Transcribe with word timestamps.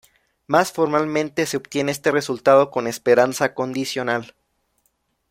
Más 0.47 0.71
formalmente, 0.71 1.45
se 1.45 1.57
obtiene 1.57 1.91
este 1.91 2.09
resultado 2.09 2.71
con 2.71 2.87
esperanza 2.87 3.53
condicional. 3.53 4.33